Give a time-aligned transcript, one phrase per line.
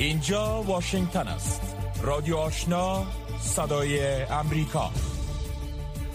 [0.00, 1.76] اینجا واشنگتن است.
[2.02, 3.06] رادیو آشنا
[3.40, 4.90] صدای امریکا.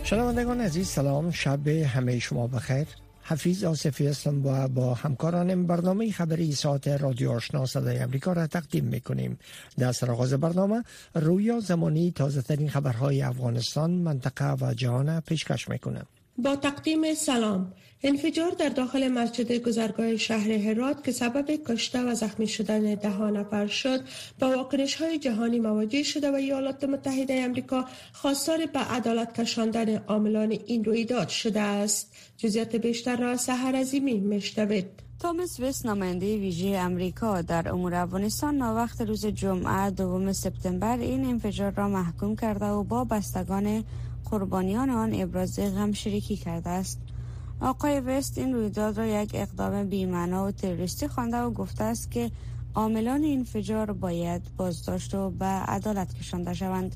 [0.04, 1.32] شنوندگان عزیز سلام.
[1.32, 2.88] شب همه شما بخیر.
[3.24, 8.86] حفیظ آصفی هستم و با همکارانم برنامه خبری ساعت رادیو آشنا صدای امریکا را تقدیم
[8.86, 9.40] می‌کنیم.
[9.78, 10.84] در سرآغاز برنامه
[11.14, 16.06] رویا زمانی تازه ترین خبرهای افغانستان منطقه و جهان پیشکش می‌کنم.
[16.38, 17.74] با تقدیم سلام.
[18.04, 23.68] انفجار در داخل مسجد گذرگاه شهر هرات که سبب کشته و زخمی شدن ده نفر
[23.68, 24.02] شد
[24.40, 30.52] با واکنش های جهانی مواجه شده و ایالات متحده امریکا خواستار به عدالت کشاندن عاملان
[30.66, 32.16] این رویداد شده است.
[32.38, 34.86] جزیات بیشتر را سهر عظیمی مشتوید
[35.20, 41.72] تومس ویس نماینده ویژه امریکا در امور افغانستان وقت روز جمعه دوم سپتامبر این انفجار
[41.72, 43.84] را محکوم کرده و با بستگان
[44.26, 47.00] قربانیان آن ابراز غم شریکی کرده است.
[47.62, 52.32] آقای وست این رویداد را یک اقدام بیمعنا و تروریستی خوانده و گفته است که
[52.76, 56.96] عاملان انفجار باید بازداشت و به عدالت کشانده شوند.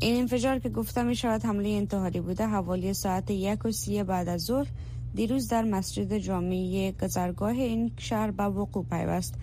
[0.00, 4.28] این انفجار که گفته می شود حمله انتحاری بوده حوالی ساعت یک و سی بعد
[4.28, 4.66] از ظهر
[5.14, 9.34] دیروز در مسجد جامعه گذرگاه این شهر به وقوع پیوست.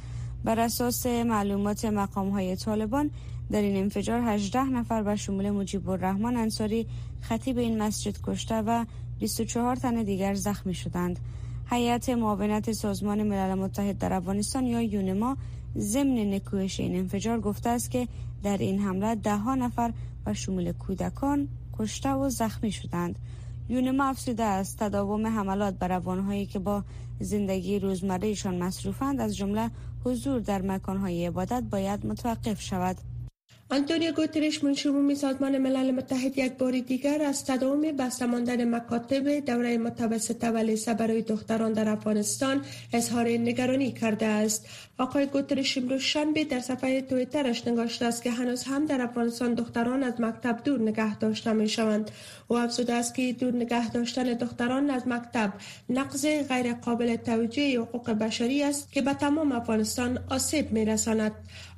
[0.43, 3.11] بر اساس معلومات مقام های طالبان
[3.51, 6.87] در این انفجار 18 نفر به شمول مجیب الرحمن انصاری
[7.21, 8.85] خطیب این مسجد کشته و
[9.19, 11.19] 24 تن دیگر زخمی شدند.
[11.69, 15.37] هیئت معاونت سازمان ملل متحد در افغانستان یا یونما
[15.77, 18.07] ضمن نکوهش این انفجار گفته است که
[18.43, 19.93] در این حمله ده ها نفر
[20.25, 21.47] و شمول کودکان
[21.79, 23.19] کشته و زخمی شدند.
[23.69, 26.83] یونما افزوده است تداوم حملات بر افغانهایی که با
[27.19, 29.69] زندگی روزمرهشان مصروفند از جمله
[30.05, 32.97] حضور در مکانهای عبادت باید متوقف شود.
[33.71, 39.77] آنتونیو گوترش منشور سازمان ملل متحد یک بار دیگر از تداوم بسته ماندن مکاتب دوره
[39.77, 42.61] متوسطه و لیسه برای دختران در افغانستان
[42.93, 44.65] اظهار نگرانی کرده است.
[44.97, 50.03] آقای گوترش امروز شنبه در صفحه تویترش نگاشته است که هنوز هم در افغانستان دختران
[50.03, 52.11] از مکتب دور نگه داشته می شوند
[52.47, 55.53] او افزوده است که دور نگه داشتن دختران از مکتب
[55.89, 61.31] نقض غیر قابل توجیه حقوق بشری است که به تمام افغانستان آسیب می رساند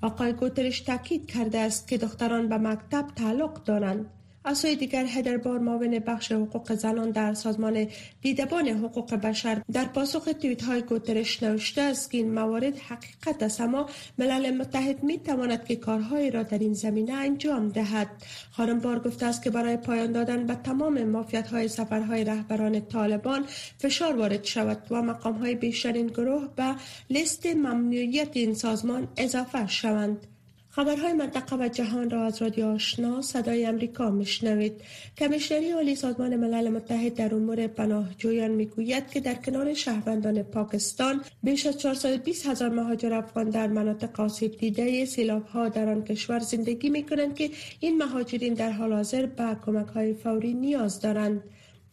[0.03, 4.05] آقای گوترش تاکید کرده است که دختران به مکتب تعلق دارند.
[4.45, 7.87] از سوی دیگر هدربار معاون بخش حقوق زنان در سازمان
[8.21, 13.61] دیدبان حقوق بشر در پاسخ توییت های گوترش نوشته است که این موارد حقیقت است
[13.61, 18.07] اما ملل متحد می تواند که کارهایی را در این زمینه انجام دهد.
[18.51, 23.45] خانم بار گفته است که برای پایان دادن به تمام مافیت های سفرهای رهبران طالبان
[23.77, 26.75] فشار وارد شود و مقام های بیشترین گروه به
[27.09, 30.32] لیست ممنوعیت این سازمان اضافه شوند.
[30.75, 34.81] خبرهای منطقه و جهان را از رادیو آشنا صدای امریکا میشنوید.
[35.17, 41.65] کمیشنری عالی سازمان ملل متحد در امور پناهجویان می‌گوید که در کنار شهروندان پاکستان بیش
[41.65, 46.89] از 420 هزار مهاجر افغان در مناطق آسیب دیده سیلاب ها در آن کشور زندگی
[46.89, 51.43] می کنند که این مهاجرین در حال حاضر به کمک های فوری نیاز دارند.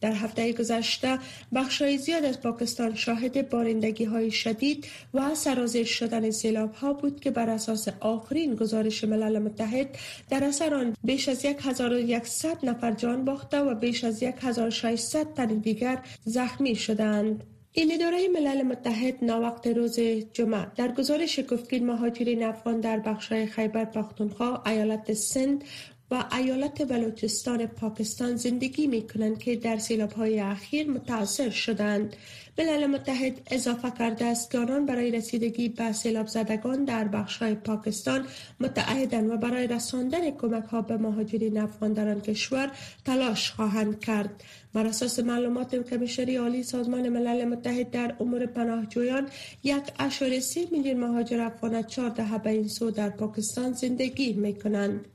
[0.01, 1.19] در هفته گذشته
[1.55, 7.31] بخشای زیاد از پاکستان شاهد بارندگی های شدید و سرازیر شدن سیلاب ها بود که
[7.31, 9.97] بر اساس آخرین گزارش ملل متحد
[10.29, 15.99] در اثر آن بیش از 1100 نفر جان باخته و بیش از 1600 تن دیگر
[16.25, 17.43] زخمی شدند.
[17.73, 19.99] این اداره ملل متحد ناوقت روز
[20.33, 25.63] جمعه در گزارش گفت که مهاجرین افغان در بخشای خیبر پختونخوا، ایالت سند
[26.11, 32.15] و ایالت بلوچستان پاکستان زندگی می کنند که در سیلاب های اخیر متاثر شدند.
[32.57, 37.55] ملل متحد اضافه کرده است که آنان برای رسیدگی به سیلاب زدگان در بخش های
[37.55, 38.25] پاکستان
[38.59, 42.71] متعهدند و برای رساندن کمک ها به مهاجرین افغان در آن کشور
[43.05, 44.43] تلاش خواهند کرد.
[44.73, 49.29] بر اساس معلومات کمیشنری عالی سازمان ملل متحد در امور پناهجویان
[49.63, 50.39] یک اشاره
[50.71, 55.05] میلیون مهاجر افغان چهار دهه به این سو در پاکستان زندگی می کنند.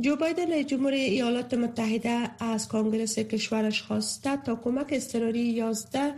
[0.00, 6.14] جو بایدن رئیس جمهور ایالات متحده از کانگرس کشورش خواسته تا کمک اضطراری 11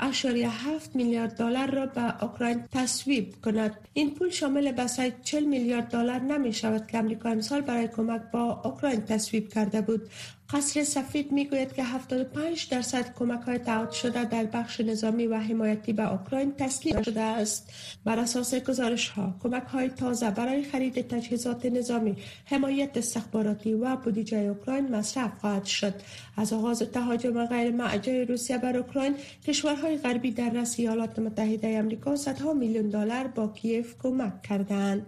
[0.00, 3.76] اشاریه 7 میلیارد دلار را به اوکراین تصویب کند.
[3.92, 8.62] این پول شامل بسای 40 میلیارد دلار نمی شود که امریکا امسال برای کمک با
[8.64, 10.10] اوکراین تصویب کرده بود.
[10.50, 15.92] قصر سفید می‌گوید که 75 درصد کمک های تعهد شده در بخش نظامی و حمایتی
[15.92, 17.72] به اوکراین تسلیم شده است.
[18.04, 24.38] بر اساس گزارش ها کمک های تازه برای خرید تجهیزات نظامی حمایت استخباراتی و بودجه
[24.38, 25.94] اوکراین مصرف خواهد شد.
[26.36, 29.14] از آغاز تهاجم غیر معجای روسیه بر اوکراین
[29.46, 35.06] کشورهای غربی در رأس ایالات متحده آمریکا صدها میلیون دلار با کیف کمک کردند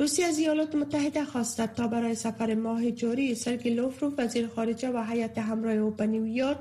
[0.00, 5.04] روسیه از ایالات متحده خواستد تا برای سفر ماه جاری سرگی لوفروف وزیر خارجه و
[5.10, 6.58] هیئت همراه او به نیویورک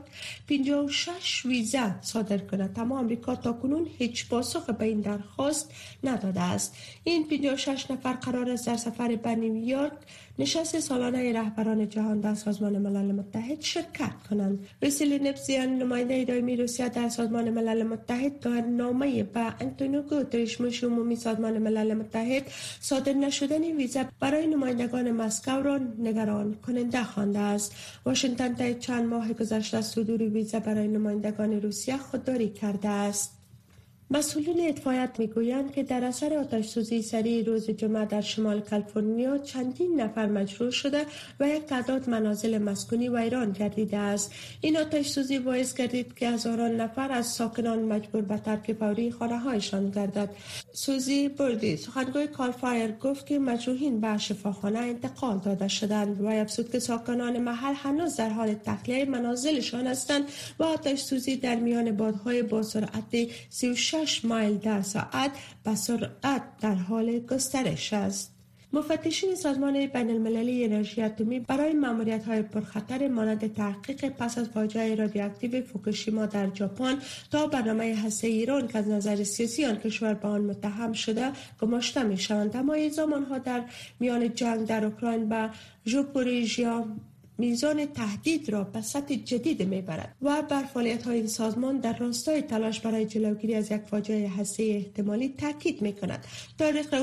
[0.49, 2.79] 56 ویزا صادر کند.
[2.79, 5.71] اما آمریکا تا کنون هیچ پاسخ به این درخواست
[6.03, 6.75] نداده است.
[7.03, 9.93] این 56 نفر قرار است در سفر به نیویورک
[10.39, 14.67] نشست سالانه رهبران جهان در سازمان ملل متحد شرکت کنند.
[14.81, 20.03] وسیل نفسیان نماینده دائمی روسیه در سازمان ملل متحد در نامه به انتونیو
[20.59, 22.43] مشیر عمومی سازمان ملل متحد
[22.79, 27.75] صادر نشدن ویزا برای نمایندگان مسکو را نگران کننده خوانده است.
[28.05, 33.36] واشنگتن تا چند ماه گذشته صدور ویزا برای نمایندگان روسیه خودداری کرده است.
[34.11, 40.01] مسئولین اتفاقیت می‌گویند که در اثر آتش سوزی سری روز جمعه در شمال کالیفرنیا چندین
[40.01, 41.05] نفر مجروح شده
[41.39, 44.31] و یک تعداد منازل مسکونی ویران گردیده است.
[44.61, 49.39] این آتش سوزی باعث گردید که هزاران نفر از ساکنان مجبور به ترک فوری خانه
[49.39, 50.29] هایشان گردد.
[50.73, 56.79] سوزی بردی سخنگوی کارفایر گفت که مجروحین به شفاخانه انتقال داده شدند و افزود که
[56.79, 60.23] ساکنان محل هنوز در حال تخلیه منازلشان هستند
[60.59, 65.31] و آتش سوزی در میان بادهای با سرعت 36 6 مایل در ساعت
[65.63, 68.37] به سرعت در حال گسترش است.
[68.73, 74.95] مفتشین سازمان بین المللی انرژی اتمی برای ماموریت های پرخطر مانند تحقیق پس از فاجعه
[74.95, 76.97] رادیواکتیو فوکوشیما در ژاپن
[77.31, 82.03] تا برنامه هسته ایران که از نظر سیاسی آن کشور به آن متهم شده گماشته
[82.03, 83.63] می شوند اما زمان ها در
[83.99, 85.49] میان جنگ در اوکراین به
[85.85, 86.85] ژوپوریژیا
[87.37, 92.41] میزان تهدید را به سطح جدید می‌برد و بر فعالیت های این سازمان در راستای
[92.41, 96.25] تلاش برای جلوگیری از یک فاجعه هسته احتمالی تاکید می کند
[96.57, 96.93] تاریخ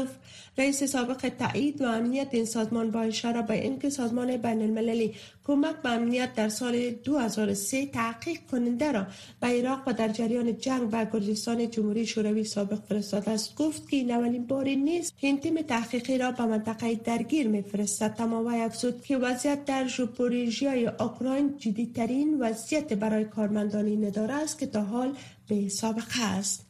[0.59, 5.15] رئیس سابق تایید و امنیت این سازمان با اشاره به اینکه سازمان بین المللی
[5.47, 9.07] کمک به امنیت در سال 2003 تحقیق کننده را
[9.41, 13.97] به عراق و در جریان جنگ به گرجستان جمهوری شوروی سابق فرستاده است گفت که
[13.97, 18.15] این اولین باری نیست این تیم تحقیقی را به منطقه درگیر میفرستد.
[18.15, 19.89] تمام افزود که وضعیت در
[20.25, 25.13] ژوپوریژیای اوکراین جدیدترین وضعیت برای کارمندان این اداره است که تا حال
[25.49, 26.67] به سابقه است.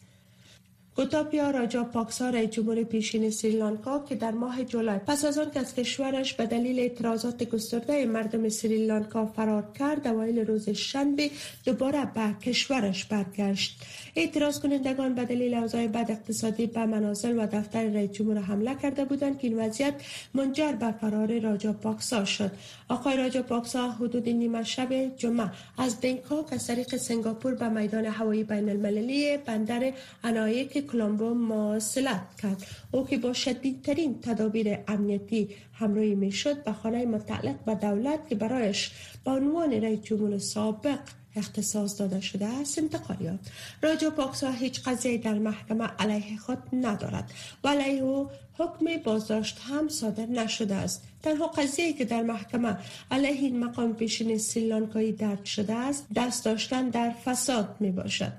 [0.97, 5.61] گوتاپیا راجا پاکسا رئیس جمهور پیشین سریلانکا که در ماه جولای پس از آن که
[5.61, 11.31] از کشورش به دلیل اعتراضات گسترده مردم سریلانکا فرار کرد اوایل روز شنبه
[11.65, 13.83] دوباره به کشورش برگشت.
[14.17, 19.05] اعتراض کنندگان به دلیل اوضاع بد اقتصادی به منازل و دفتر رئیس جمهور حمله کرده
[19.05, 19.95] بودند که این وضعیت
[20.35, 22.51] منجر به فرار راجا پاکسا شد.
[22.89, 28.45] آقای راجا پاکسا حدود نیمه شب جمعه از بنکاک از طریق سنگاپور به میدان هوایی
[28.45, 29.93] بین المللی بندر
[30.25, 32.67] انایک کلمبو مواصلت کرد.
[32.93, 38.35] او که با شدیدترین تدابیر امنیتی همراهی می شد به خانه متعلق به دولت که
[38.35, 38.91] برایش
[39.25, 40.99] به عنوان رئیس جمهور سابق
[41.37, 43.39] اختصاص داده شده است انتقال
[43.83, 47.31] راجو پاکسا هیچ قضیه در محکمه علیه خود ندارد.
[47.65, 51.03] و علیه او حکم بازداشت هم صادر نشده است.
[51.23, 52.77] تنها قضیه که در محکمه
[53.11, 58.33] علیه این مقام پیشین سریلانکایی درد شده است دست داشتن در فساد می باشد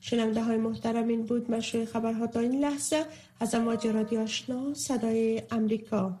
[0.00, 3.04] شنونده های محترم این بود مشروع خبرها تا این لحظه.
[3.40, 6.20] از امواج رادیو آشنا صدای امریکا.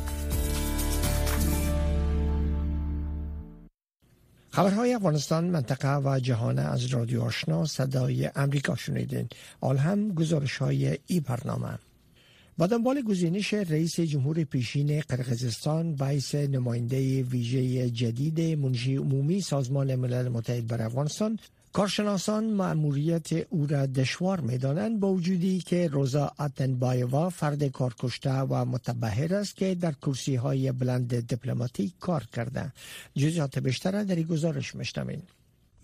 [4.53, 9.27] خبرهای افغانستان منطقه و جهان از رادیو آشنا صدای امریکا شنیدین.
[9.61, 11.79] آل هم گزارش های ای برنامه.
[12.57, 20.29] با دنبال گزینش رئیس جمهور پیشین قرقیزستان باعث نماینده ویژه جدید منشی عمومی سازمان ملل
[20.29, 21.39] متحد بر افغانستان
[21.73, 28.65] کارشناسان مأموریت او را دشوار می دانند با وجودی که روزا اتنبایوا فرد کارکشته و
[28.65, 32.73] متبهر است که در کرسی های بلند دیپلماتیک کار کرده.
[33.15, 35.21] جزیات بیشتر در این گزارش مشتمین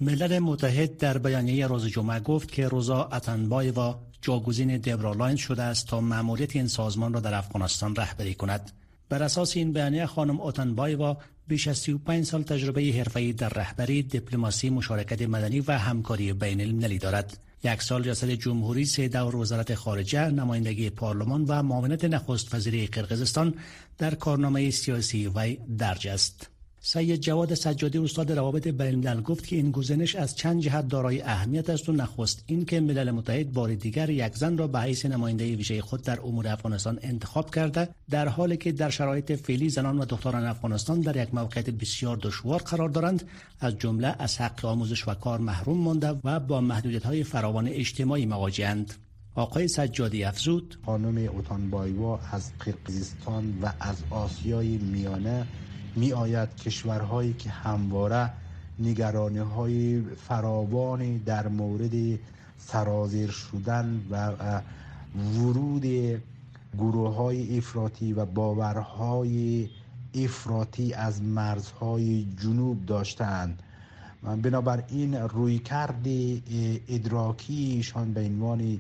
[0.02, 6.02] ملل متحد در بیانیه روز جمعه گفت که روزا اتنبایوا جاگزین دبرالاین شده است تا
[6.02, 8.72] مأموریت این سازمان را در افغانستان رهبری کند.
[9.10, 14.70] بر اساس این بیانیه خانم اوتنبایوا بیش از 35 سال تجربه حرفه‌ای در رهبری دیپلماسی
[14.70, 17.38] مشارکت مدنی و همکاری بین المللی دارد.
[17.64, 23.54] یک سال ریاست جمهوری سه دور وزارت خارجه نمایندگی پارلمان و معاونت نخست وزیری قرقیزستان
[23.98, 29.72] در کارنامه سیاسی وی درج است سید جواد سجادی استاد روابط بین گفت که این
[29.72, 34.10] گزینش از چند جهت دارای اهمیت است و نخست این که ملل متحد بار دیگر
[34.10, 38.58] یک زن را به حیث نماینده ویژه خود در امور افغانستان انتخاب کرده در حالی
[38.58, 43.24] که در شرایط فعلی زنان و دختران افغانستان در یک موقعیت بسیار دشوار قرار دارند
[43.60, 48.26] از جمله از حق آموزش و کار محروم مانده و با محدودیت های فراوان اجتماعی
[48.26, 48.94] مواجهند
[49.36, 55.48] آقای سجادی افزود خانم اوتانبایوا از قرقیزستان و از آسیای میانه
[55.98, 58.30] می آید کشورهایی که همواره
[58.80, 62.20] نگرانی های فراوانی در مورد
[62.58, 64.32] سرازیر شدن و
[65.40, 65.86] ورود
[66.78, 69.70] گروه های افراطی و باورهای
[70.16, 73.64] افراطی از مرزهای جنوب داشتند
[74.42, 76.06] بنابراین روی کرد
[76.90, 78.80] ادراکیشان به عنوان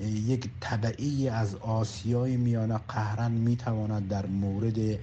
[0.00, 4.98] یک طبعی از آسیای میانه قهرن می‌تواند در مورد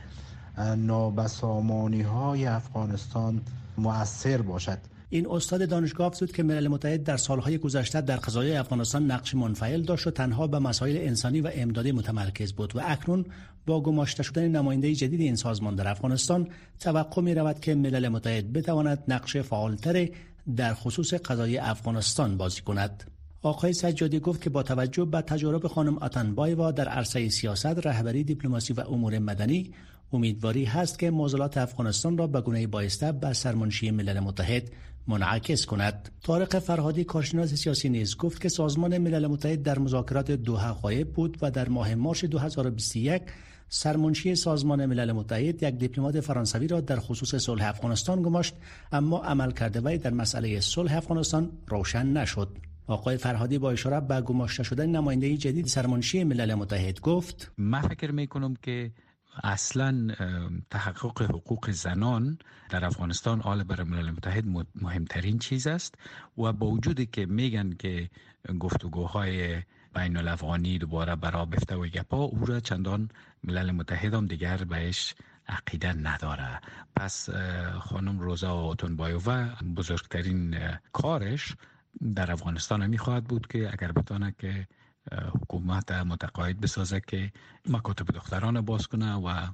[0.57, 3.41] نابسامانی های افغانستان
[3.77, 4.77] مؤثر باشد
[5.09, 9.81] این استاد دانشگاه افزود که ملل متحد در سالهای گذشته در قضایای افغانستان نقش منفعل
[9.81, 13.25] داشت و تنها به مسائل انسانی و امدادی متمرکز بود و اکنون
[13.65, 16.47] با گماشته شدن نماینده جدید این سازمان در افغانستان
[16.79, 20.09] توقع می رود که ملل متحد بتواند نقش فعالتر
[20.55, 23.03] در خصوص قضای افغانستان بازی کند.
[23.41, 28.73] آقای سجادی گفت که با توجه به تجارب خانم آتنبایوا در عرصه سیاست، رهبری دیپلماسی
[28.73, 29.73] و امور مدنی
[30.13, 34.71] امیدواری هست که معضلات افغانستان را به گونه بایسته به سرمنشی ملل متحد
[35.07, 36.09] منعکس کند.
[36.23, 41.37] طارق فرهادی کارشناس سیاسی نیز گفت که سازمان ملل متحد در مذاکرات دوحه غایب بود
[41.41, 43.21] و در ماه مارس 2021
[43.69, 48.55] سرمنشی سازمان ملل متحد یک دیپلمات فرانسوی را در خصوص صلح افغانستان گماشت
[48.91, 52.57] اما عمل کرده وی در مسئله صلح افغانستان روشن نشد.
[52.87, 58.11] آقای فرهادی با اشاره به گماشته شدن نماینده جدید سرمنشی ملل متحد گفت من فکر
[58.11, 58.91] می کنم که
[59.43, 60.15] اصلا
[60.69, 62.37] تحقق حقوق زنان
[62.69, 65.95] در افغانستان آل بر ملل متحد مهمترین چیز است
[66.37, 68.09] و با وجودی که میگن که
[68.59, 69.61] گفتگوهای
[69.95, 73.09] بین الافغانی دوباره برا بفته و گپا او را چندان
[73.43, 75.15] ملل متحد هم دیگر بهش
[75.47, 76.61] عقیده نداره.
[76.95, 77.29] پس
[77.79, 80.57] خانم روزا اوتونبایووا بزرگترین
[80.91, 81.55] کارش
[82.15, 84.67] در افغانستان می‌خواهد بود که اگر بتانه که
[85.11, 87.31] حکومت متقاعد بسازه که
[87.69, 89.47] مکاتب دختران باز کنه و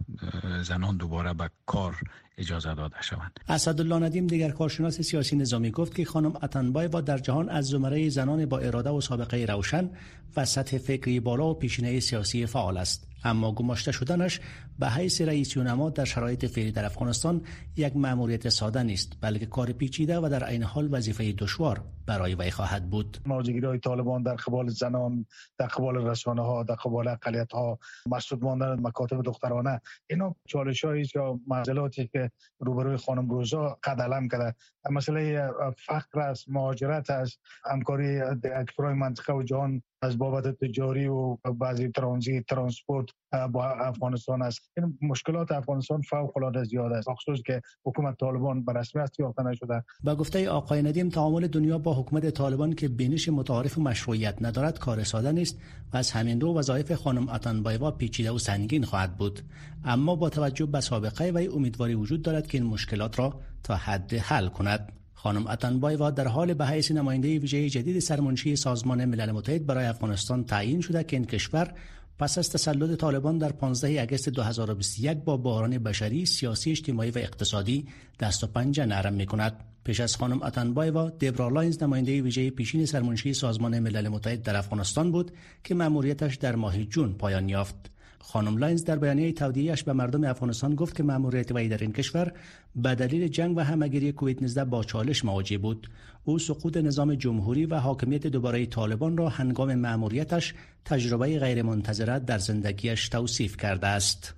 [0.64, 1.96] زنان دوباره به کار
[2.38, 3.40] اجازه داده شوند.
[3.48, 8.46] اسدالله ندیم دیگر کارشناس سیاسی نظامی گفت که خانم با در جهان از زمره زنان
[8.46, 9.90] با اراده و سابقه روشن
[10.36, 13.09] و سطح فکری بالا و پیشینه سیاسی فعال است.
[13.24, 14.40] اما گماشته شدنش
[14.80, 17.42] به حیث رئیس نما در شرایط فعلی در افغانستان
[17.78, 22.52] یک مأموریت ساده نیست بلکه کار پیچیده و در عین حال وظیفه دشوار برای وی
[22.52, 23.18] خواهد بود.
[23.26, 25.26] موجگیری های طالبان در قبال زنان
[25.58, 31.06] در قبال رسانه ها در قبال اقلیت ها مسدود ماندن مکاتب دخترانه اینا چالش هایی
[31.16, 34.56] یا معضلاتی که روبروی خانم روزا قد علم کرده.
[34.92, 41.88] مسئله فقر است مهاجرت است همکاری اکبرای منطقه و جهان از بابت تجاری و بعضی
[41.88, 43.06] ترانزیت ترانسپورت
[43.52, 44.72] با افغانستان است.
[44.78, 47.10] این مشکلات افغانستان فوق العاده زیاد است.
[47.10, 49.84] خصوص که حکومت طالبان به رسمیت یافته نشده.
[50.04, 54.80] با گفته آقای ندیم تعامل دنیا با حکومت طالبان که بینش متعارف و مشروعیت ندارد
[54.80, 55.60] کار ساده نیست
[55.94, 59.40] و از همین رو وظایف خانم اتانبایوا پیچیده و سنگین خواهد بود.
[59.86, 64.14] اما با توجه به سابقه و امیدواری وجود دارد که این مشکلات را تا حد
[64.14, 64.92] حل کند.
[65.22, 70.44] خانم اتنبایوا در حالی به حیث نماینده ویژه جدید سرمنشی سازمان ملل متحد برای افغانستان
[70.44, 71.74] تعیین شده که این کشور
[72.20, 77.88] پس از تسلط طالبان در 15 اگست 2021 با بحران بشری، سیاسی، اجتماعی و اقتصادی
[78.20, 79.54] دست و پنجه نرم می کند.
[79.84, 85.12] پیش از خانم اتنبایوا دبرا لاینز نماینده ویژه پیشین سرمنشی سازمان ملل متحد در افغانستان
[85.12, 85.32] بود
[85.64, 87.92] که مأموریتش در ماه جون پایان یافت.
[88.20, 92.34] خانم لاینز در بیانیه تودیعش به مردم افغانستان گفت که مأموریت وی در این کشور
[92.76, 95.90] به دلیل جنگ و همگیری کووید 19 با چالش مواجه بود.
[96.24, 100.54] او سقوط نظام جمهوری و حاکمیت دوباره طالبان را هنگام مأموریتش
[100.86, 104.36] تجربه غیرمنتظره در زندگیش توصیف کرده است.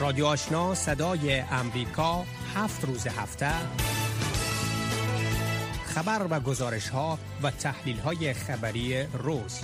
[0.00, 3.50] رادیو آشنا صدای امریکا هفت روز هفته.
[5.86, 9.60] خبر و گزارش ها و تحلیل های خبری روز.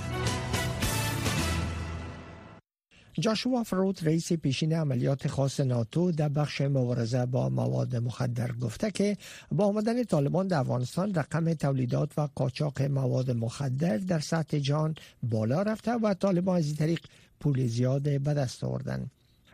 [3.19, 9.17] جاشوا فروت رئیس پیشین عملیات خاص ناتو در بخش مبارزه با مواد مخدر گفته که
[9.53, 15.63] با آمدن طالبان در افغانستان رقم تولیدات و قاچاق مواد مخدر در سطح جان بالا
[15.63, 17.01] رفته و طالبان از این طریق
[17.41, 19.11] پول زیاد به دست آوردند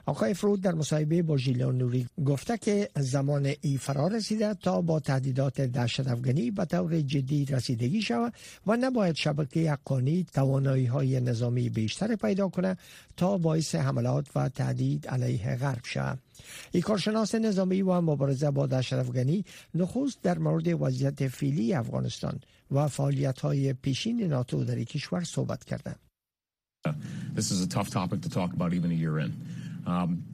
[0.09, 5.01] آقای فرود در مصاحبه با ژیلان نوری گفته که زمان ای فرا رسیده تا با
[5.01, 8.33] تهدیدات دهشت افغانی به طور جدی رسیدگی شود
[8.67, 12.77] و نباید شبکه حقانی توانایی های نظامی بیشتر پیدا کنه
[13.17, 16.19] تا باعث حملات و تهدید علیه غرب شود
[16.73, 22.89] ای کارشناس نظامی و مبارزه با دهشت افغانی نخست در مورد وضعیت فعلی افغانستان و
[22.89, 25.99] فعالیت های پیشین ناتو در کشور صحبت کردند.
[27.35, 29.33] This is a tough topic to talk about even a year in.
[29.89, 30.29] Um,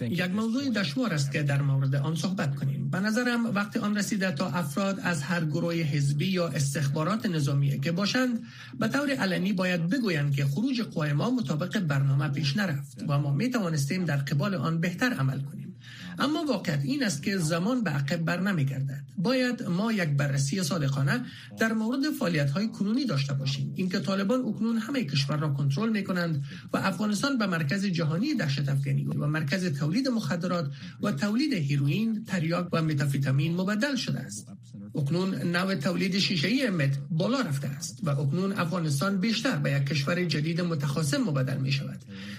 [0.00, 2.90] یک موضوع دشوار است که در مورد آن صحبت کنیم.
[2.90, 7.92] به نظرم وقتی آن رسیده تا افراد از هر گروه حزبی یا استخبارات نظامی که
[7.92, 8.40] باشند
[8.78, 13.32] به طور علنی باید بگویند که خروج قوای ما مطابق برنامه پیش نرفت و ما
[13.32, 15.76] می توانستیم در قبال آن بهتر عمل کنیم.
[16.18, 19.02] اما واقعیت این است که زمان به عقب بر نمیگردد.
[19.18, 21.24] باید ما یک بررسی صادقانه
[21.58, 23.72] در مورد فعالیت های کنونی داشته باشیم.
[23.74, 28.68] اینکه طالبان اکنون همه کشور را کنترل می کنند و افغانستان به مرکز جهانی دهشت
[28.68, 30.70] افغانی و مرکز تولید مخدرات
[31.02, 34.48] و تولید هیروئین تریاک و متافیتامین مبدل شده است.
[34.94, 39.86] اکنون نوع تولید شیشه ای مت بالا رفته است و اکنون افغانستان بیشتر به یک
[39.86, 41.98] کشور جدید متخاصم مبدل می شود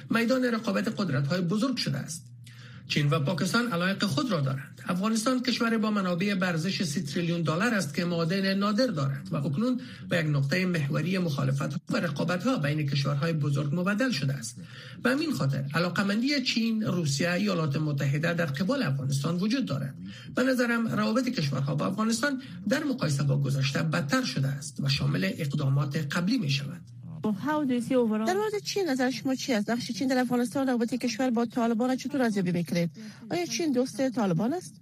[0.09, 2.36] میدان رقابت قدرت های بزرگ شده است.
[2.87, 4.81] چین و پاکستان علایق خود را دارند.
[4.87, 9.81] افغانستان کشور با منابع برزش سی تریلیون دلار است که معادن نادر دارد و اکنون
[10.09, 14.61] به یک نقطه محوری مخالفت و رقابت ها بین کشورهای بزرگ مبدل شده است.
[15.03, 19.95] به همین خاطر علاقمندی چین روسیه ایالات متحده در قبال افغانستان وجود دارد.
[20.35, 25.31] به نظرم روابط کشورها با افغانستان در مقایسه با گذشته بدتر شده است و شامل
[25.37, 26.81] اقدامات قبلی می شود
[28.27, 31.95] در مورد چین نظر شما چی است؟ نقش چین در افغانستان رابطه کشور با طالبان
[31.95, 32.89] چطور ارزیابی می‌کنید
[33.31, 34.73] آیا چین دوست طالبان است؟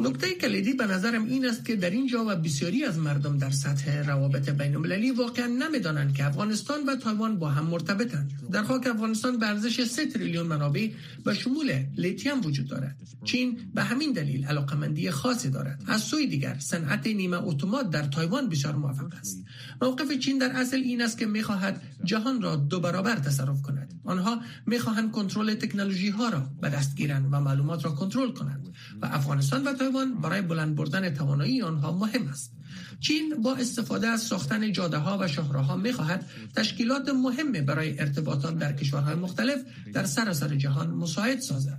[0.00, 4.02] نکته کلیدی به نظرم این است که در اینجا و بسیاری از مردم در سطح
[4.02, 8.32] روابط بین المللی واقعا نمی‌دانند که افغانستان و تایوان با هم مرتبطند.
[8.52, 10.88] در خاک افغانستان به ارزش 3 تریلیون منابع
[11.24, 12.96] به شمول لیتیم وجود دارد.
[13.24, 15.82] چین به همین دلیل علاقمندی خاصی دارد.
[15.86, 19.44] از سوی دیگر صنعت نیمه اتومات در تایوان بسیار موفق است.
[19.82, 23.94] موقف چین در اصل این است که می‌خواهد جهان را دو برابر تصرف کند.
[24.04, 28.74] آنها می‌خواهند کنترل تکنولوژی ها را به دست گیرند و معلومات را کنترل کنند.
[29.02, 32.52] و افغانستان و تایوان برای بلند بردن توانایی آنها مهم است.
[33.00, 36.26] چین با استفاده از ساختن جاده ها و شهرها می خواهد
[36.56, 39.60] تشکیلات مهم برای ارتباطات در کشورهای مختلف
[39.92, 41.78] در سراسر جهان مساعد سازد.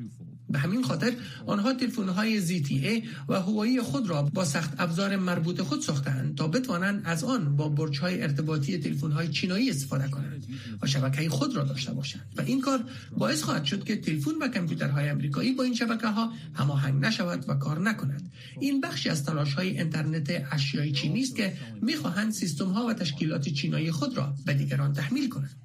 [0.50, 1.14] به همین خاطر
[1.46, 6.48] آنها تلفن های ZTE و هوایی خود را با سخت ابزار مربوط خود ساختند تا
[6.48, 10.46] بتوانند از آن با برج های ارتباطی تلفن های چینایی استفاده کنند
[10.82, 12.26] و شبکه خود را داشته باشند.
[12.38, 12.84] و این کار
[13.18, 17.54] باعث خواهد شد که تلفن و کامپیوترهای امریکایی با این شبکه ها هماهنگ نشود و
[17.54, 18.32] کار نکند.
[18.60, 23.50] این بخشی از تلاش های اینترنت اشیای چینی است که می‌خواهند سیستم ها و تشکیلات
[23.50, 25.56] چینایی خود را به دیگران تحمیل کنند.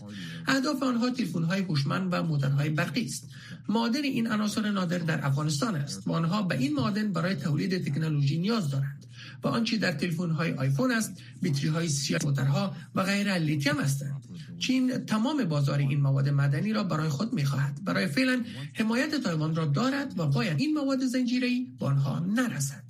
[0.47, 3.29] اهداف آنها تلفن های هوشمند و موتورهای برقی است.
[3.69, 6.09] معادن این عناصر نادر در افغانستان است.
[6.09, 9.07] و آنها به این معادن برای تولید تکنولوژی نیاز دارند.
[9.43, 14.25] و آنچه در تلفن های آیفون است بیتری های سیاه موترها و غیر لیتیم هستند.
[14.59, 19.55] چین تمام بازار این مواد مدنی را برای خود می خواهد برای فعلا حمایت تایوان
[19.57, 22.84] را دارد و باید این مواد زنجیری به آنها نرسد.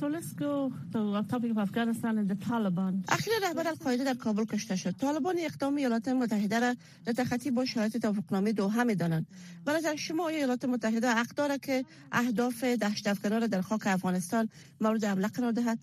[0.00, 0.06] So.
[3.08, 4.90] اخیر رهبر القاعده در کابل کشته شد.
[4.90, 9.26] طالبان اقدام ایالات متحده را در تخطی با شرایط توافقنامه دوحه می‌دانند.
[9.64, 14.48] به نظر شما ایالات متحده حق دارد که اهداف دهشت را در خاک افغانستان
[14.80, 15.78] مورد حمله قرار دهد؟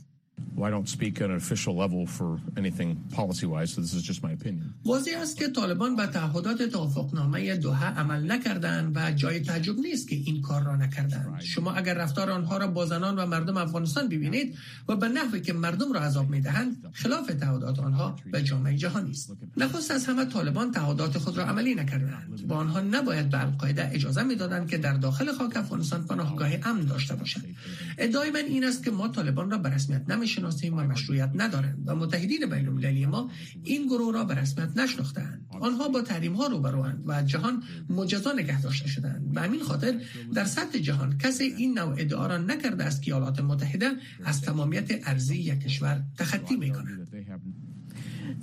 [0.58, 2.30] Well, I don't speak on an official level for
[2.62, 4.74] anything policy-wise, so this is just my opinion.
[4.86, 10.16] واضح است که طالبان به تعهدات توافقنامه دوحه عمل نکردند و جای تعجب نیست که
[10.16, 11.42] این کار را نکردند.
[11.42, 14.56] شما اگر رفتار آنها را با زنان و مردم افغانستان ببینید
[14.88, 19.32] و به نحوی که مردم را عذاب می‌دهند خلاف تعهدات آنها به جامعه جهانی است.
[19.58, 22.46] نخست از همه طالبان تعهدات خود را عملی نکردند.
[22.48, 27.16] و آنها نباید به القاعده اجازه می‌دادند که در داخل خاک افغانستان پناهگاه امن داشته
[27.16, 27.56] باشند.
[27.98, 31.96] ادعای من این است که ما طالبان را به رسمیت نمی‌شناسیم و مشروعیت ندارند و
[31.96, 33.32] متحدین بین المللی ما
[33.64, 38.62] این گروه را به رسمیت نشناختند آنها با تحریم ها روبروند و جهان مجزا نگه
[38.62, 40.02] داشته شدند به همین خاطر
[40.34, 43.92] در سطح جهان کسی این نوع ادعا را نکرده است که ایالات متحده
[44.26, 47.08] از تمامیت ارزی یک کشور تخطی می کند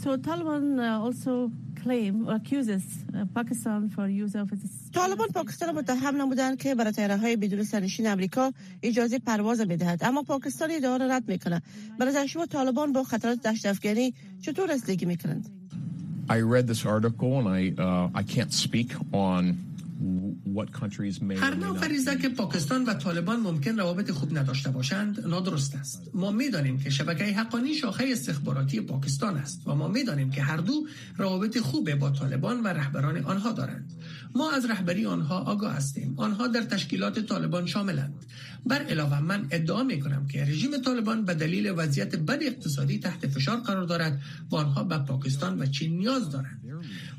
[0.04, 0.66] So Taliban
[1.06, 1.34] also
[1.84, 2.84] claim accuses
[3.38, 8.06] Pakistan for use of its طالبان پاکستان متهم نمودند که برای طیاره های بدون سرنشین
[8.06, 10.04] امریکا اجازه پرواز می‌دهد.
[10.04, 11.62] اما پاکستان ادعا را رد می‌کنه.
[11.98, 15.48] برای شما طالبان با خطرات دشت افغانی چطور رسیدگی می‌کنند؟
[16.28, 19.42] I read this article and I uh, I can't speak on
[21.36, 26.10] هر نوع فریزه که پاکستان و طالبان ممکن روابط خوب نداشته باشند نادرست است.
[26.14, 30.86] ما می‌دانیم که شبکه حقانی شاخه استخباراتی پاکستان است و ما می‌دانیم که هر دو
[31.16, 33.92] روابط خوب با طالبان و رهبران آنها دارند.
[34.34, 36.14] ما از رهبری آنها آگاه هستیم.
[36.16, 38.14] آنها در تشکیلات طالبان شاملند.
[38.66, 43.26] بر علاوه من ادعا می کنم که رژیم طالبان به دلیل وضعیت بد اقتصادی تحت
[43.26, 46.60] فشار قرار دارد و آنها به پاکستان و چین نیاز دارند.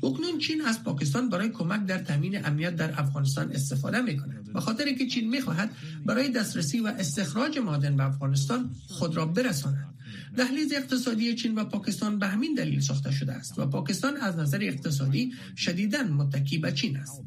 [0.02, 4.60] اکنون چین از پاکستان برای کمک در تامین امنیت در افغانستان استفاده می کند به
[4.60, 5.70] خاطر که چین می خواهد
[6.06, 9.94] برای دسترسی و استخراج معادن به افغانستان خود را برساند.
[10.36, 14.58] دهلیز اقتصادی چین و پاکستان به همین دلیل ساخته شده است و پاکستان از نظر
[14.62, 17.22] اقتصادی شدیدا متکی به چین است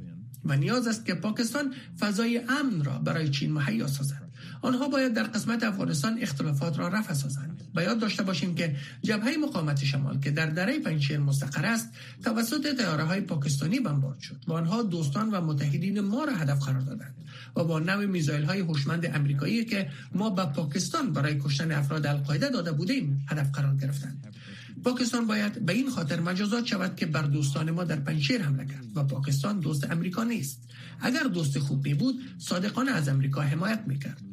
[0.45, 4.28] و نیاز است که پاکستان فضای امن را برای چین مهیا سازد.
[4.61, 7.63] آنها باید در قسمت افغانستان اختلافات را رفع سازند.
[7.75, 11.89] و داشته باشیم که جبهه مقاومت شمال که در دره پنجشیر مستقر است
[12.23, 14.43] توسط تیاره های پاکستانی بمبارد شد.
[14.47, 17.15] و آنها دوستان و متحدین ما را هدف قرار دادند
[17.55, 22.49] و با نوع میزایل های هوشمند امریکایی که ما به پاکستان برای کشتن افراد القاعده
[22.49, 24.35] داده بودیم هدف قرار گرفتند.
[24.83, 28.85] پاکستان باید به این خاطر مجازات شود که بر دوستان ما در پنجشیر حمله کرد
[28.95, 30.61] و پاکستان دوست امریکا نیست.
[31.01, 34.28] اگر دوست خوب می بود صادقانه از امریکا حمایت می کرد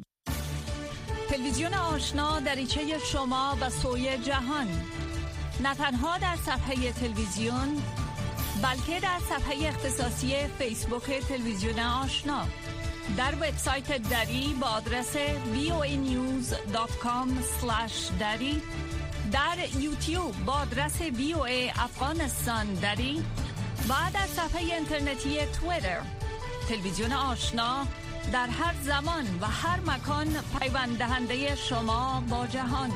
[1.29, 4.67] تلویزیون آشنا دریچه شما و سوی جهان.
[5.63, 7.83] نه تنها در صفحه تلویزیون
[8.63, 12.45] بلکه در صفحه اختصاصی فیسبوک تلویزیون آشنا.
[13.17, 15.15] در وبسایت دری با آدرس
[15.53, 17.29] voanews.com
[18.19, 18.61] دری.
[19.31, 23.23] در یوتیوب با آدرس VOA افغانستان دری.
[23.89, 26.01] و در صفحه اینترنتی تویتر.
[26.69, 27.87] تلویزیون آشنا
[28.33, 30.27] در هر زمان و هر مکان
[30.59, 32.89] پیوند دهنده شما با جهان.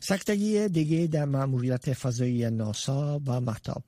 [0.00, 3.82] سکتگی دیگه در مأموریت فضایی ناسا و محتاب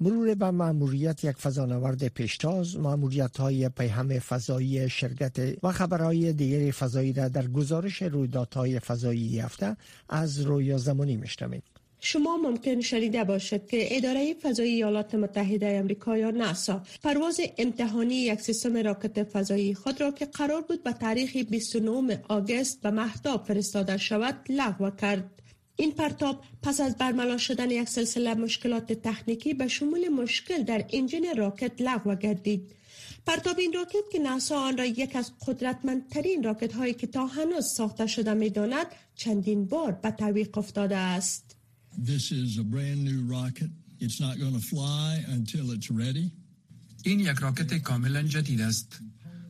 [0.00, 7.12] مرور به مأموریت یک فضانورد پیشتاز مأموریت های پیهم فضایی شرکت و خبرهای دیگر فضایی
[7.12, 9.76] را در گزارش رویدادهای فضایی هفته
[10.08, 11.71] از رویا زمانی میشنوید.
[12.04, 18.40] شما ممکن شنیده باشد که اداره فضایی ایالات متحده آمریکا یا ناسا پرواز امتحانی یک
[18.40, 23.96] سیستم راکت فضایی خود را که قرار بود به تاریخ 29 آگوست به مهتاب فرستاده
[23.96, 25.42] شود لغو کرد.
[25.76, 31.26] این پرتاب پس از برملا شدن یک سلسله مشکلات تکنیکی به شمول مشکل در انجین
[31.36, 32.72] راکت لغو گردید.
[33.26, 37.66] پرتاب این راکت که ناسا آن را یک از قدرتمندترین راکت هایی که تا هنوز
[37.66, 41.61] ساخته شده می داند چندین بار به تعویق افتاده است.
[47.02, 49.00] این یک راکت کاملا جدید است.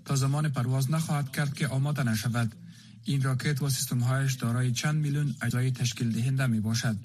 [0.04, 2.54] تا زمان پرواز نخواهد کرد که آماده نشود.
[3.04, 3.68] این راکت و
[4.00, 6.96] هایش دارای چند میلیون اجزای تشکیل دهنده می باشد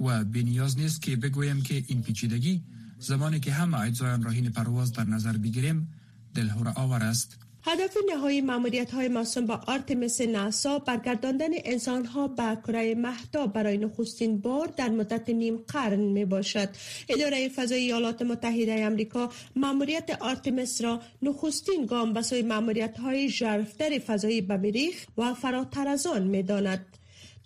[0.00, 2.62] و به نیاز نیست که بگویم که این پیچیدگی
[2.98, 5.88] زمانی که همه اجزای آن را حین پرواز در نظر بگیریم
[6.34, 9.08] دلهره آور است هدف نهایی ماموریت های
[9.46, 15.56] با آرتمیس ناسا برگرداندن انسان ها به کره مهتاب برای نخستین بار در مدت نیم
[15.68, 16.68] قرن می باشد.
[17.08, 23.98] اداره فضای ایالات متحده امریکا ماموریت آرتمیس را نخستین گام به سوی ماموریت های ژرفتر
[23.98, 26.86] فضایی به مریخ و فراتر از آن می داند.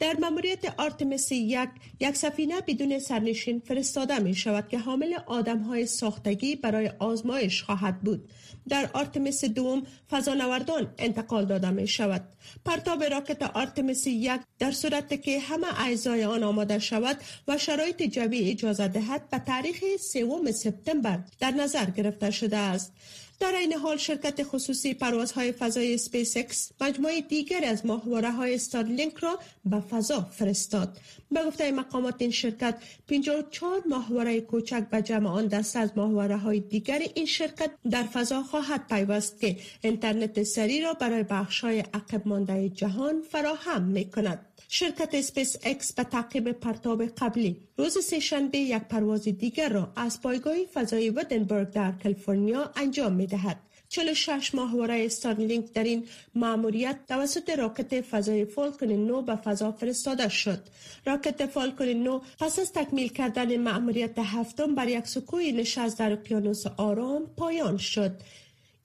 [0.00, 1.68] در ماموریت آرتمس یک
[2.00, 8.00] یک سفینه بدون سرنشین فرستاده می شود که حامل آدم های ساختگی برای آزمایش خواهد
[8.00, 8.30] بود
[8.68, 12.22] در آرتمیس دوم فضانوردان انتقال داده می شود.
[12.64, 17.16] پرتاب راکت آرتمیس یک در صورت که همه اعضای آن آماده شود
[17.48, 22.92] و شرایط جوی اجازه دهد به تاریخ سوم سپتامبر در نظر گرفته شده است.
[23.40, 29.16] در این حال شرکت خصوصی پروازهای فضای سپیس اکس مجموعه دیگر از ماهواره های Starlink
[29.16, 30.96] را به فضا فرستاد.
[31.30, 36.60] به گفته مقامات این شرکت 54 ماهواره کوچک به جمع آن دست از ماهواره های
[36.60, 42.28] دیگر این شرکت در فضا خواهد پیوست که اینترنت سریع را برای بخش های عقب
[42.28, 44.47] مانده جهان فراهم می کند.
[44.70, 50.54] شرکت اسپیس اکس به تعقیب پرتاب قبلی روز سهشنبه یک پرواز دیگر را از پایگاه
[50.74, 53.56] فضایی ودنبرگ در کالیفرنیا انجام می دهد.
[53.88, 60.60] 46 ماهواره Starlink در این مأموریت توسط راکت فضای Falcon نه به فضا فرستاده شد.
[61.06, 66.66] راکت Falcon نه پس از تکمیل کردن مأموریت هفتم بر یک سکوی نشست در اقیانوس
[66.66, 68.12] آرام پایین شد.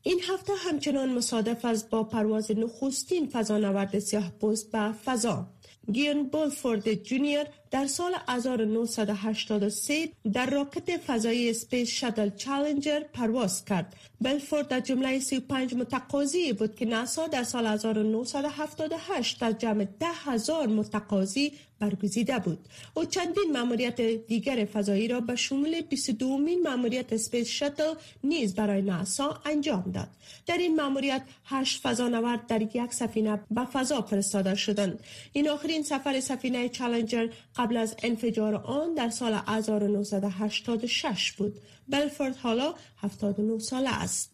[0.03, 5.47] این هفته همچنان مصادف است با پرواز نخستین فضانورد سیاه پوست به فضا.
[5.91, 13.95] گایون بلوفورد جونیور در سال 1983 در راکت فضایی Space Shuttle چالنجر پرواز کرد.
[14.21, 20.67] بلوفورد در جمله 35 متقاضی بود که ناسا در سال 1978 در جمع ده هزار
[20.67, 22.59] متقاضی برگزیده بود.
[22.93, 28.81] او چندین ماموریت دیگر فضایی را به شمول 22 مین ماموریت Space Shuttle نیز برای
[28.81, 30.07] ناسا انجام داد.
[30.45, 35.03] در این ماموریت هشت فضانورد در یک سفینه به فضا فرستاده شدند.
[35.33, 37.27] این آخرین سفر سفینه چالنجر
[37.63, 44.31] قبل از انفجار آن در سال 1986 بود بلفورد حالا 79 ساله است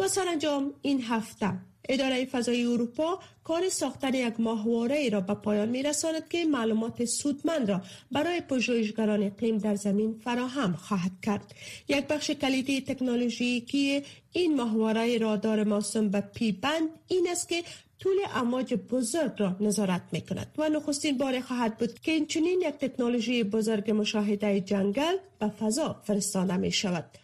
[0.00, 1.52] و سرانجام این هفته
[1.88, 7.04] اداره فضای اروپا کار ساختن یک ماهواره ای را به پایان می رساند که معلومات
[7.04, 11.54] سودمند را برای پژوهشگران اقلیم در زمین فراهم خواهد کرد.
[11.88, 17.62] یک بخش کلیدی تکنولوژیکی این ماهواره رادار ماسم به پی بند این است که
[18.00, 22.60] طول امواج بزرگ را نظارت می کند و نخستین بار خواهد بود که این چنین
[22.60, 27.18] یک تکنولوژی بزرگ مشاهده جنگل به فضا فرستاده می شود.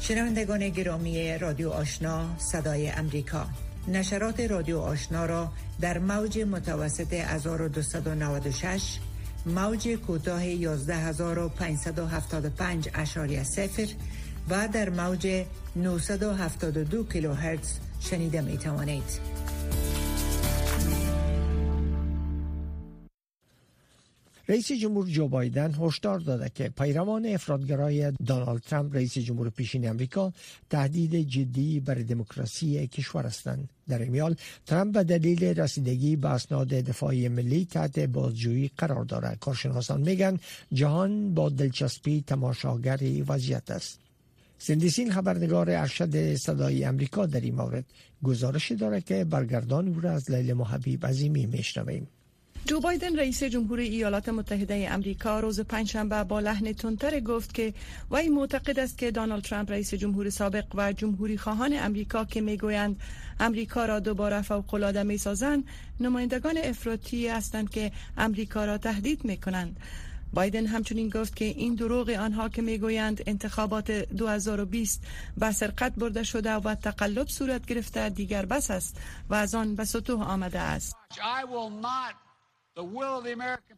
[0.00, 3.46] شنوندگان گرامی رادیو آشنا صدای امریکا
[3.88, 8.98] نشرات رادیو آشنا را در موج متوسط 1296
[9.46, 13.86] موج کوتاه 11575 اشاری سفر
[14.50, 15.44] و در موج
[15.76, 19.20] 972 کیلوهرتز شنیده می توانید.
[24.48, 30.32] رئیس جمهور جو بایدن هشدار داده که پیروان افرادگرای دونالد ترامپ رئیس جمهور پیشین امریکا
[30.70, 33.68] تهدید جدی بر دموکراسی کشور هستند.
[33.88, 39.38] در میال ترامپ به دلیل رسیدگی به اسناد دفاعی ملی تحت بازجویی قرار دارد.
[39.38, 40.38] کارشناسان میگن
[40.72, 44.07] جهان با دلچسبی تماشاگر وضعیت است.
[44.58, 47.84] سندیسین خبرنگار ارشد صدای امریکا در این مورد
[48.22, 52.08] گزارشی دارد که برگردان او را از لیل محبیب عظیمی میشنویم.
[52.66, 57.74] جو بایدن رئیس جمهور ایالات متحده امریکا روز پنجشنبه با لحن تندتر گفت که
[58.10, 62.96] وی معتقد است که دانالد ترامپ رئیس جمهور سابق و جمهوری خواهان امریکا که می‌گویند
[63.40, 65.64] امریکا را دوباره فوق العاده می‌سازند
[66.00, 69.76] نمایندگان افراطی هستند که امریکا را تهدید می کنند
[70.32, 75.04] بایدن همچنین گفت که این دروغ آنها که می‌گویند انتخابات 2020
[75.36, 79.84] به سرقت برده شده و تقلب صورت گرفته دیگر بس است و از آن به
[79.84, 80.96] سطوح آمده است.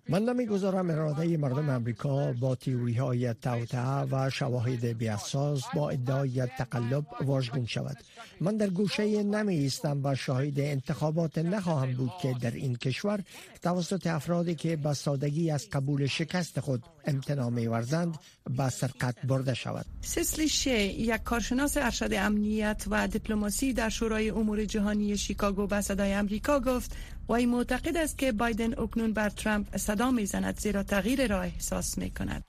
[0.09, 7.07] من نمی‌گذارم اراده مردم امریکا با تیوری های توتعه و شواهد بیاساس با ادعای تقلب
[7.21, 7.97] واژگون شود.
[8.41, 13.21] من در گوشه نمی ایستم و شاهد انتخابات نخواهم بود که در این کشور
[13.63, 18.19] توسط افرادی که به سادگی از قبول شکست خود امتناع ورزند
[18.57, 19.87] به سرقت برده شود.
[20.01, 26.13] سسلی شی یک کارشناس ارشد امنیت و دیپلماسی در شورای امور جهانی شیکاگو به صدای
[26.13, 26.97] امریکا گفت
[27.31, 32.11] وی معتقد است که بایدن اکنون بر ترامپ صدا می‌زند زیرا تغییر را احساس می
[32.11, 32.45] کند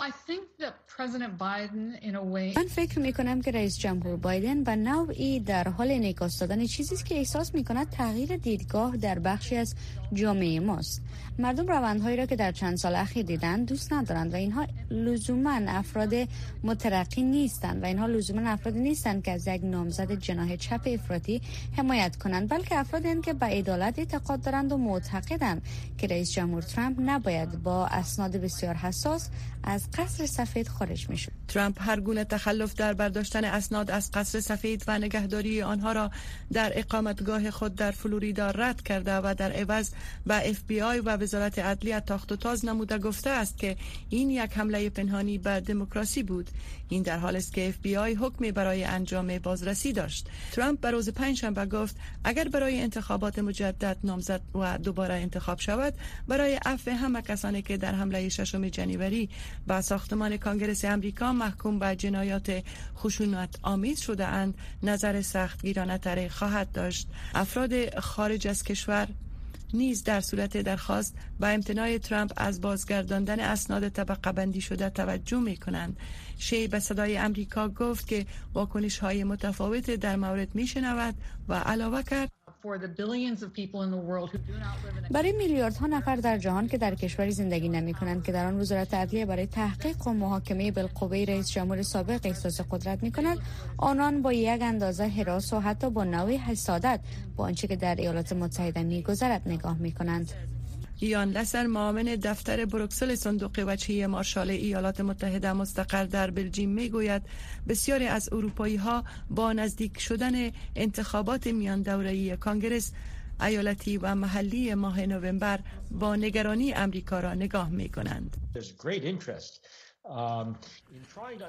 [2.55, 6.95] من فکر می کنم که رئیس جمهور بایدن به نوعی در حال انعکاس دادن چیزی
[6.95, 9.75] است که احساس می کند تغییر دیدگاه در بخشی از
[10.13, 11.01] جامعه ماست.
[11.39, 16.13] مردم روندهایی را که در چند سال اخیر دیدن دوست ندارند و اینها لزوما افراد
[16.63, 21.41] مترقی نیستند و اینها لزوما افرادی نیستند که از یک نامزد جناح چپ افراطی
[21.77, 25.61] حمایت کنند بلکه افرادی که به عدالت اعتقاد دارند و معتقدند
[25.97, 29.29] که رئیس جمهور ترامپ نباید با اسناد بسیار حساس
[29.63, 31.33] از قصر سفید خارج می شود.
[31.47, 36.11] ترامپ هر گونه تخلف در برداشتن اسناد از قصر سفید و نگهداری آنها را
[36.53, 39.91] در اقامتگاه خود در فلوریدا رد کرده و در عوض
[40.25, 43.77] به اف بی آی و وزارت عدلیه تاخت و تاز نموده گفته است که
[44.09, 46.49] این یک حمله پنهانی به دموکراسی بود
[46.89, 50.91] این در حال است که اف بی آی حکمی برای انجام بازرسی داشت ترامپ به
[50.91, 55.93] روز پنجشنبه گفت اگر برای انتخابات مجدد نامزد و دوباره انتخاب شود
[56.27, 59.29] برای عفو همه کسانی که در حمله ششم جنیوری
[59.67, 62.63] به ساختمان کانگرس امریکا محکوم به جنایات
[62.97, 69.07] خشونت آمیز شده اند نظر سخت گیرانه خواهد داشت افراد خارج از کشور
[69.73, 75.57] نیز در صورت درخواست با امتناع ترامپ از بازگرداندن اسناد طبقه بندی شده توجه می
[75.57, 75.97] کنند.
[76.37, 81.15] شی به صدای امریکا گفت که واکنش های متفاوت در مورد می شنود
[81.47, 82.29] و علاوه کرد
[85.11, 88.93] برای میلیاردها نفر در جهان که در کشوری زندگی نمی کنند که در آن وزارت
[88.93, 93.37] عدلیه برای تحقیق و محاکمه بالقوه رئیس جمهور سابق احساس قدرت می کنند
[93.77, 96.99] آنان با یک اندازه حراس و حتی با نوعی حسادت
[97.35, 100.31] با آنچه که در ایالات متحده می گذرد نگاه می کنند
[101.01, 107.21] یان لسر معاون دفتر بروکسل صندوق وچه مارشال ایالات متحده مستقر در بلژیم می‌گوید
[107.67, 112.91] بسیاری از اروپایی ها با نزدیک شدن انتخابات میان دوره‌ای کانگرس
[113.41, 115.59] ایالتی و محلی ماه نوامبر
[115.91, 118.37] با نگرانی امریکا را نگاه می کنند.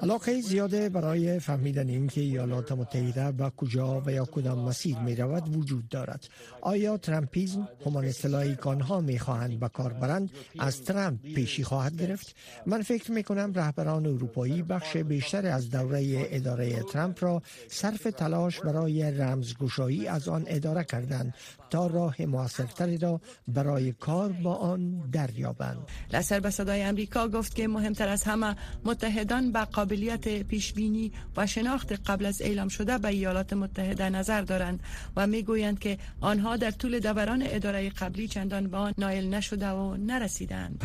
[0.01, 5.55] علاقه زیاده برای فهمیدن اینکه ایالات متحده به کجا و یا کدام مسیر می رود
[5.55, 6.27] وجود دارد.
[6.61, 12.01] آیا ترامپیزم همان اصطلاحی که آنها می خواهند به کار برند از ترامپ پیشی خواهد
[12.01, 12.35] گرفت؟
[12.65, 18.59] من فکر می کنم رهبران اروپایی بخش بیشتر از دوره اداره ترامپ را صرف تلاش
[18.59, 21.33] برای رمزگشایی از آن اداره کردند
[21.69, 25.77] تا راه موثرتری را برای کار با آن دریابند.
[26.13, 28.42] لسر به صدای امریکا گفت که مهمتر از همه
[28.85, 34.79] متحدان به قابلیت پیشبینی و شناخت قبل از اعلام شده به ایالات متحده نظر دارند
[35.15, 39.97] و می‌گویند که آنها در طول دوران اداره قبلی چندان به آن نایل نشده و
[39.97, 40.83] نرسیدند.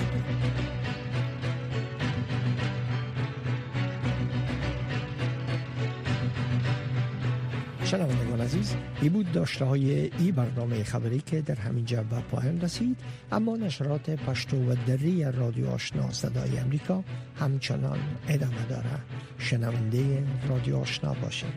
[7.88, 12.61] شنوندگان عزیز ای بود داشته های ای برنامه خبری که در همین جا به پایان
[12.61, 12.96] رسید.
[13.33, 17.05] اما نشرات پشتو و دری رادیو آشنا صدای امریکا
[17.40, 17.98] همچنان
[18.29, 18.98] ادامه داره
[19.38, 21.53] شنونده رادیو آشنا باشید.